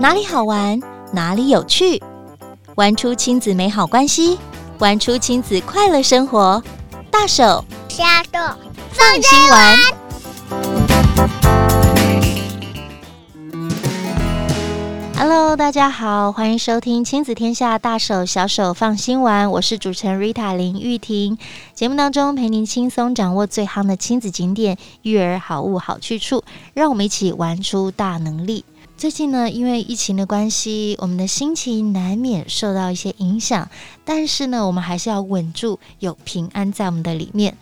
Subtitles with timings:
[0.00, 0.80] 哪里好玩，
[1.12, 2.02] 哪里有趣，
[2.74, 4.38] 玩出亲子美好关系，
[4.78, 6.62] 玩出亲子快乐生活。
[7.10, 8.02] 大手小
[8.32, 8.38] 手
[8.92, 9.76] 放心玩。
[15.18, 19.50] Hello，大家好，欢迎收听亲子天下大手小手放心玩。
[19.50, 21.36] 我是主持人 Rita 林玉婷。
[21.74, 26.42] 节目当中陪您轻松掌握最夯的亲子景点、育儿好物、好去处，
[26.72, 28.64] 让我们一起玩出大能力。
[29.00, 33.70] 最近呢，因为疫情的关系，我们的心情难免受到一些影响。
[34.04, 37.56] 但是呢，我们还是要稳住，有平安在我们的里面。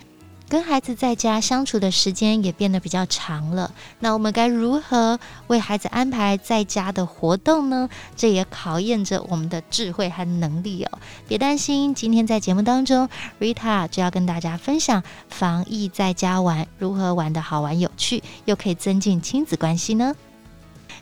[0.49, 3.73] 跟孩子在家相处的时间也变得比较长了。
[4.01, 7.89] 那我们该如何为孩子安排在家的活动呢？
[8.17, 10.99] 这也考验着我们的智慧和能力哦。
[11.29, 13.09] 别担心，今天在节目当中
[13.39, 20.17] ，Rita 就要跟大家分享防疫在家玩，如何玩得好玩有趣，又可以增进亲子关系呢？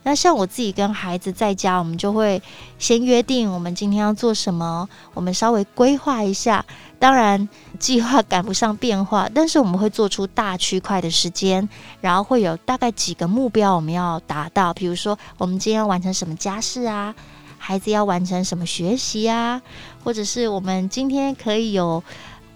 [0.07, 2.41] 那像我自己跟孩子在家，我们就会
[2.79, 6.65] 先约定我们今天要做什么，我们稍微规划一下。
[7.01, 7.49] 当然，
[7.81, 11.69] 计划赶不上变化，但是我们会做出大区块的时间，
[12.01, 14.73] 然后会有大概几个目标我们要达到。
[14.73, 17.13] 比如说，我们今天要完成什么家事啊？
[17.59, 19.61] 孩子要完成什么学习啊？
[20.05, 22.01] 或者是我们今天可以有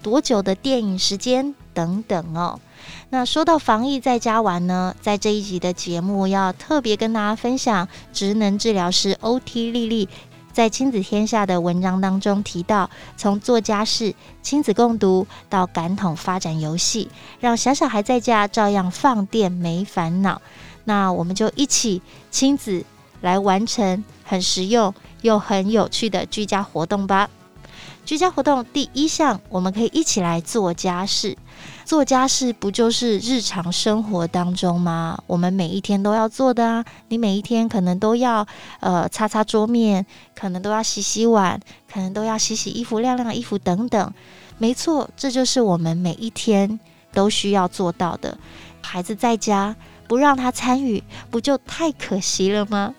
[0.03, 2.59] 多久的电影时间等等哦。
[3.11, 10.09] 那说到防疫在家玩呢，在这一集的节目要特别跟大家分享，职能治疗师 OT 丽丽
[10.53, 20.41] 在亲子天下的文章当中提到，从做家事、亲子共读到感统发展游戏，让小小孩在家照样放电没烦恼。
[20.85, 22.85] 那我们就一起亲子
[23.21, 27.29] 来完成很实用又很有趣的居家活动吧。
[28.05, 31.37] 居家活动第一项，我们可以一起来做家事。
[31.85, 35.23] 做家事不就是日常生活当中吗？
[35.27, 36.85] 我们每一天都要做的啊。
[37.09, 38.47] 你每一天可能都要
[38.81, 41.61] 呃擦擦桌面，可能都要洗洗碗，
[41.93, 44.13] 可能都要洗洗衣服、晾晾衣服等等。
[44.59, 46.79] 没错，这就是我们每一天
[47.13, 48.37] 都需要做到的。
[48.83, 49.75] 孩子在家
[50.09, 52.95] 不让他参与，不就太可惜了吗？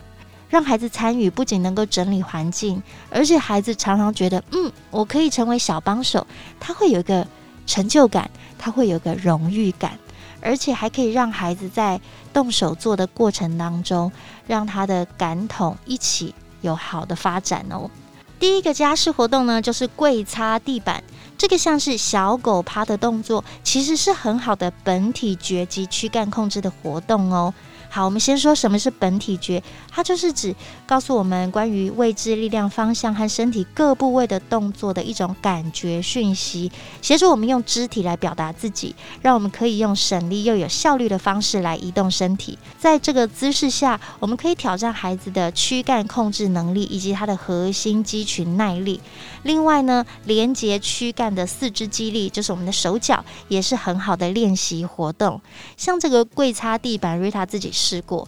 [0.51, 6.27] 让孩子参与，不仅能够整理环境，而且孩子常常觉得，嗯，我可以成为小帮手，
[6.59, 7.25] 他会有一个
[7.65, 8.29] 成就感，
[8.59, 9.97] 他会有个荣誉感，
[10.41, 12.01] 而且还可以让孩子在
[12.33, 14.11] 动手做的过程当中，
[14.45, 17.89] 让他的感统一起有好的发展哦。
[18.37, 21.01] 第一个家事活动呢，就是跪擦地板，
[21.37, 27.53] 这个像是小狗趴的动作，其实是很好的本体觉及躯干控制的活动哦。
[27.93, 42.57] 好，我们先说什么是本体觉，它就是指告诉我们关于位置、力量、方向和身体各部位的动作的一种感觉讯息，协助我们用肢体来表达自己，让我们可以用省力又有效率的方式来移动身体。
[42.79, 49.01] 在这个姿势下，我们可以挑战孩子的躯干控制能力以及他的核心肌群耐力。
[49.43, 55.41] 另外呢，连接躯干的四肢肌力，就是我们的手脚，也是很好的练习活动。
[55.75, 58.27] 像这个跪擦地板，瑞塔自己试过。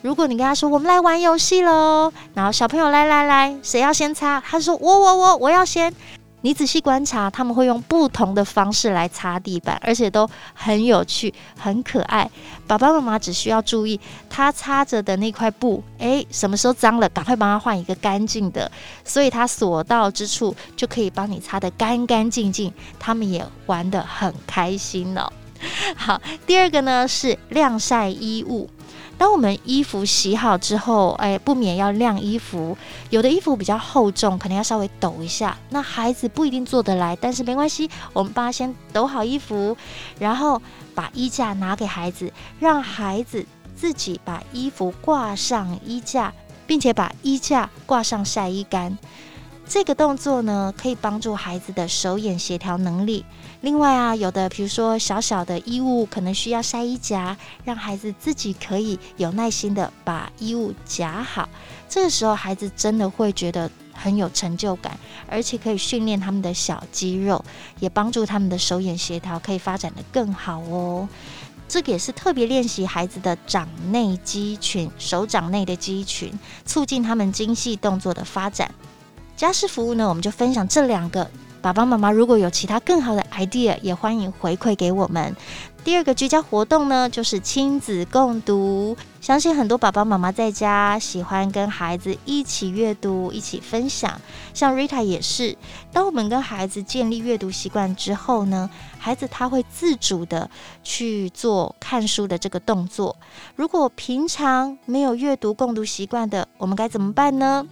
[0.00, 4.40] 如果你跟他说：“我们来玩游戏喽！”然后小朋友来来来，谁要先擦？
[4.40, 5.92] 他说：“我我我，我要先。”
[6.44, 12.28] 你仔细观察，他们会用不同的方式来擦地板，而且都很有趣、很可爱。
[12.66, 18.68] 爸爸妈妈只需要注意他擦着的那块布，诶，什么时候脏了，赶快帮他换一个干净的。
[19.04, 25.32] 所以他所到之处就可以帮你擦得干干净净，他们也玩得很开心哦。
[25.94, 28.68] 好，第二个呢是晾晒衣物。
[29.22, 32.76] 当我们衣服洗好之后，哎，不免要晾衣服。
[33.08, 35.56] 有的衣服比较厚重，可能要稍微抖一下。
[35.70, 39.76] 那孩子不一定做得来，但是没关系，我们帮他先抖好衣服，
[40.18, 40.60] 然后
[40.92, 43.46] 把衣架拿给孩子，让孩子
[43.76, 46.32] 自己把衣服挂上衣架，
[46.66, 48.98] 并且把衣架挂上晒衣杆。
[49.64, 53.24] 这个动作呢，可以帮助孩子的手眼协调能力。
[53.62, 57.34] 另外啊，有的比如说小小的衣物可能需要晒衣夹，
[57.64, 61.48] 让孩子自己可以有耐心的把衣物夹好。
[61.88, 67.42] 这个时候，孩子真的会觉得很有成就感，而且可以训练他们的小肌肉，
[67.80, 71.08] 也帮助他们的手眼协调可以发展得更好哦。
[71.66, 78.70] 这个也是特别练习孩子的掌内肌群，手掌内的肌群，促进他们精细动作的发展。
[79.42, 81.28] 家事服务呢，我们就分享这两个
[81.60, 85.34] 爸爸妈妈如果有其他更好的 idea，也欢迎回馈给我们。
[85.82, 88.96] 第二个居家活动呢，就是亲子共读。
[89.20, 94.20] 相信很多爸爸妈妈在家喜欢跟孩子一起阅读，一起分享。
[94.54, 95.56] 像 Rita 也是，
[95.92, 100.48] 当我们跟孩子建立阅读习惯之后呢，孩子他会自主的
[100.84, 103.16] 去做看书的这个动作。
[103.56, 107.66] 如果平常没有阅读共读习惯的，我们该怎么办呢？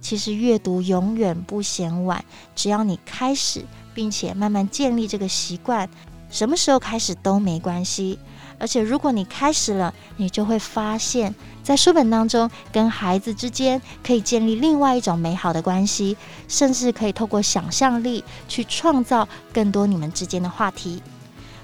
[0.00, 2.24] 其实阅读永远不嫌晚，
[2.54, 3.64] 只要你开始，
[3.94, 5.88] 并且慢慢建立这个习惯。
[6.30, 8.18] 什么时候开始都没关系，
[8.58, 21.02] 而且如果你开始了，你就会发现，在书本当中跟孩子之间可以建立另外一种美好的关系，甚至可以透过想象力去创造更多你们之间的话题。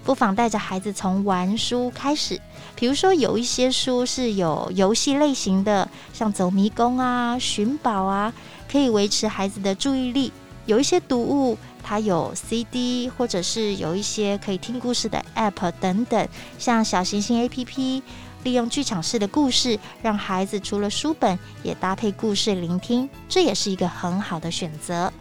[0.05, 2.41] 不妨带着孩子从玩书开始，
[2.77, 8.33] 比如说有一些书是有游戏类型的，像走迷宫啊、寻宝啊，
[8.71, 10.33] 可以维持孩子的注意力。
[10.67, 11.59] 有一些读物。
[11.87, 16.27] 它有 CD，或者是有一些可以听故事的 App 等等，
[16.59, 18.01] 像小行星 APP，
[18.43, 25.13] 利用剧场式的故事，让孩子除了书本也搭配故事聆听，这也是一个很好的选择。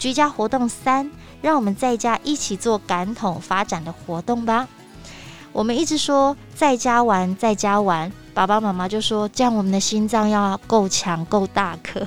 [0.00, 1.08] 居家活动三，
[1.42, 4.66] 让我们在家一起做感统发展的活动吧。
[5.52, 12.06] 我们一直说在家玩，在家玩，爸爸妈妈就说这样我们的心脏要够强够大颗。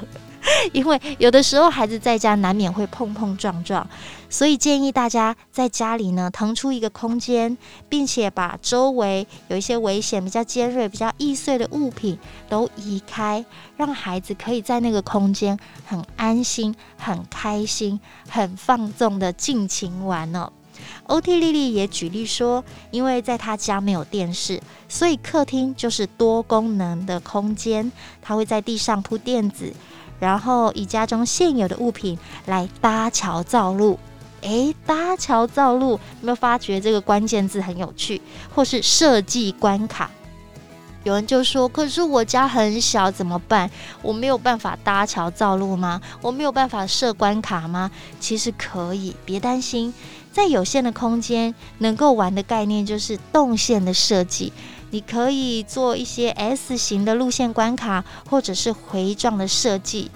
[0.71, 3.85] 因为有的时候孩子在家难免会碰碰撞撞，
[4.29, 7.57] 所以建议大家在家里呢腾出一个空间，
[7.89, 12.17] 并且把周围有一些危险、比较尖锐、比较易碎的物品
[12.49, 13.43] 都移开，
[13.77, 17.99] 让孩子可以在那个空间很安心、很开心、
[18.29, 20.51] 很放纵的尽情玩哦。
[21.07, 24.59] OT 丽丽也举例说，因为在他家没有电视，
[24.89, 27.91] 所以客厅就是多功能的空间，
[28.21, 29.71] 他会在地上铺垫子。
[30.23, 33.99] 然后以家中现有的物品来搭桥造路，
[34.39, 38.21] 诶，搭桥造路，有没有发觉这个关键字很有趣？
[38.55, 40.09] 或是设计关卡？
[41.03, 43.69] 有人就说：“可是我家很小，怎么办？
[44.01, 45.99] 我没有办法搭桥造路吗？
[46.21, 47.91] 我没有办法设关卡吗？”
[48.21, 49.93] 其实可以，别担心，
[50.31, 54.53] 在有限的空间能够玩的概念就是动线的设计。
[54.93, 60.11] 你可以做一些 S 型的路线关卡，或者是回状的设计。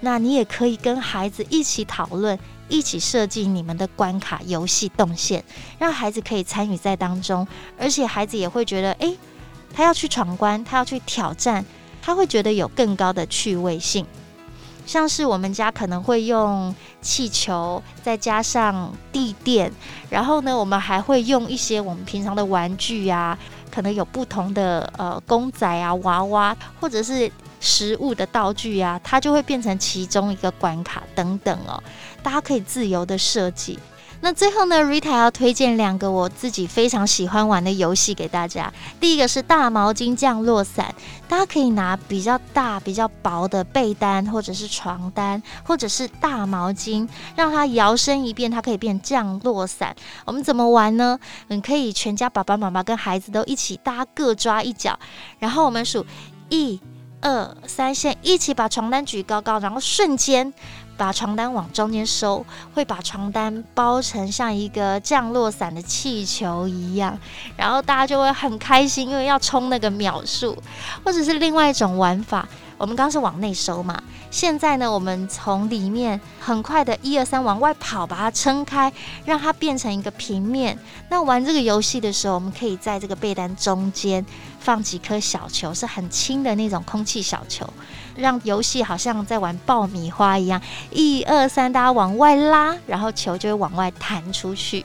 [0.00, 5.44] 那你也可以跟孩子一起讨论，一起设计你们的关卡游戏动线，
[5.78, 7.46] 让孩子可以参与在当中，
[7.78, 9.18] 而且孩子也会觉得，诶，
[9.74, 11.62] 他要去闯关，他要去挑战，
[12.00, 14.06] 他会觉得有更高的趣味性。
[14.86, 19.70] 像是我们家可能会用气球，再加上地垫，
[20.08, 23.38] 然后呢，我们还会用一些我们平常的玩具呀。
[23.74, 31.82] 可能有不同的呃公仔啊、娃娃，或者是食物的道具啊，它就会变成其中一个关卡等等哦。
[32.22, 33.78] 大家可以自由的设计。
[34.24, 38.72] 那最后呢，Rita 要推荐两个我自己非常喜欢玩的游戏给大家。
[39.00, 40.94] 第一个是大毛巾降落伞，
[41.28, 49.92] 大家可以拿比较大、比较薄的被单，或者是床单，或者是大毛巾，让它摇身一变，它可以变降落伞。
[50.24, 51.18] 我们怎么玩呢？
[51.48, 54.96] 你可以全家爸爸妈妈跟孩子都一起，大家各抓一角，
[55.40, 56.06] 然后我们数
[56.48, 56.80] 一、
[57.20, 60.54] 二、三，先一起把床单举高高，然后瞬间。
[61.02, 67.18] 把床单往中间收，会把床单包成像一个降落伞的气球一样，
[67.56, 70.56] 然后大家就会很开心，因为要冲那个秒数，
[71.04, 72.46] 或者是另外一种玩法。
[72.82, 78.92] 我们刚刚是往内收嘛，现在呢，我们从里面很快的一二三往外跑，把它撑开，
[79.24, 80.76] 让它变成一个平面。
[81.08, 84.26] 那玩这个游戏的时候，我们可以在这个被单中间
[84.58, 87.64] 放几颗小球，是很轻的那种空气小球，
[88.16, 94.84] 让游戏好像在玩爆米花一样，一二三，大家往外拉，然后球就会往外弹出去。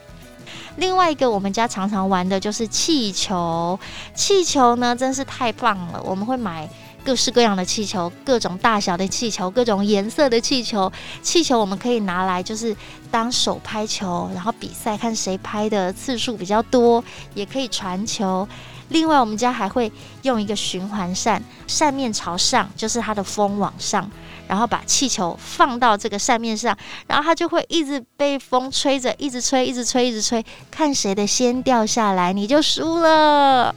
[0.76, 3.76] 另外一个我们家常常玩的就是气球，
[4.14, 6.68] 气球呢真是太棒了，我们会买。
[7.08, 10.92] 各式各样的气球，各种大小的气球，各种颜色的气球。
[11.22, 12.76] 气球我们可以拿来就是
[13.10, 18.46] 当手拍球，然后比赛看谁拍的次数比较多，也可以传球。
[18.90, 24.10] 另外，我们家还会用一个循环扇，扇面朝上，就是它的风往上，
[24.46, 33.74] 然后把气球放到这个扇面上，然后它就会一直被风吹着，一直吹，一直吹，一直吹，看谁的先掉下来，你就输了。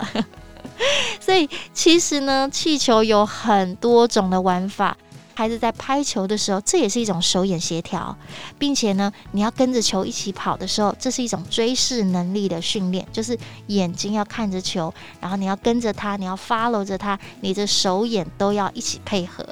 [1.19, 4.97] 所以其实呢，气球有很多种的玩法。
[5.33, 8.15] 孩子在拍球的时候，这也是一种手眼协调，
[8.59, 13.35] 并且呢，你要跟着球一起跑的时候，这是一种追视能力的训练，就是
[13.67, 19.43] 眼睛要看着球，然后你要跟着他，你要 follow 着他，你的手眼都要一起配合。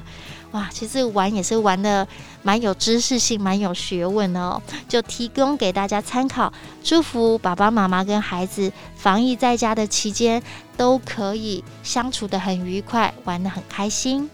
[0.51, 2.08] 哇，其实玩也是玩的
[2.41, 6.51] 蛮有知识性、蛮有学问的哦，就提供给大家参考。
[6.84, 10.41] 祝福爸爸妈妈跟孩子防疫在家的期间
[10.75, 14.29] 都可以相处的很愉快，玩的很开心。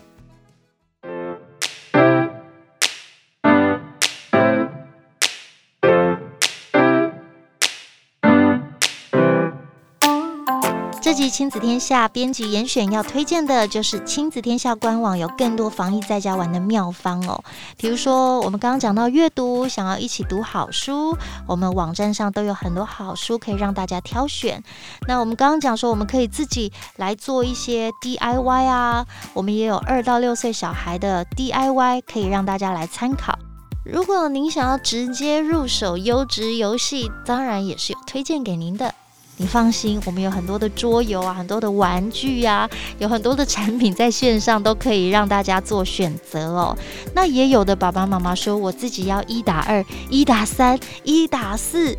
[11.05, 17.43] 这集亲子天下编辑严选要推荐的就是亲子天下官网有更多防疫在家玩的妙方哦。
[17.77, 24.63] 比如说我们刚刚讲到阅读，想要一起读好书，我们网站上都有很多好书可以让大家挑选。
[25.07, 33.37] 那我们刚刚讲说我们可以自己来做一些 DIY 啊，我们也有二到六岁小孩的 DIY 可以让大家来参考。
[33.83, 38.95] 如果您想要直接入手优质游戏，当然也是有推荐给您的。
[39.37, 46.77] 你放心，我们有很多的桌游啊，很多的玩具呀、有很多的产品在线上都可以让大家做选择哦。
[47.13, 51.97] 那也有的爸爸妈妈说，我自己要一打二、一打三、一打四，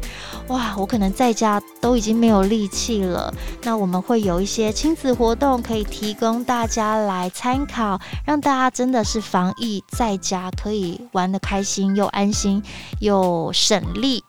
[0.49, 3.33] 哇，我可能在家都已经没有力气了。
[3.63, 12.63] 那我们会有一些亲子活动可以提供大家来参考，让大家真的是防疫在家可以玩得开心又安心
[13.01, 14.25] 又省力。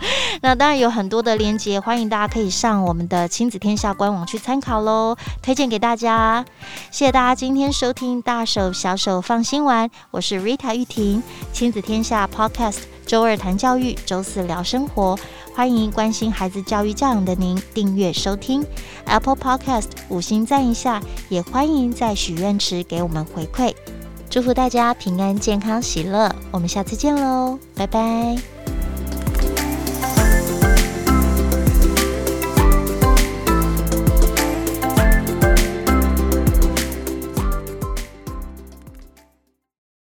[0.42, 6.44] 那当然有很多的链接，欢迎大家可以上我们的亲子天下官网去参考喽，推荐给大家。
[6.90, 15.18] 谢谢大家今天收听大手小手放心玩，我是 Rita 玉婷，亲子天下 Podcast，周二谈教育，周四聊生活，
[15.54, 18.64] 欢迎关心孩子教育教养的您订阅收听
[19.04, 23.74] Apple Podcast，五星赞一下，也欢迎在许愿池给我们回馈，
[24.30, 28.59] 祝福大家平安健康喜乐，我们下次见喽，拜拜。